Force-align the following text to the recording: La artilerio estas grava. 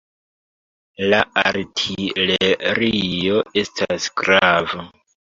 La 1.13 1.19
artilerio 1.41 3.43
estas 3.65 4.09
grava. 4.23 4.89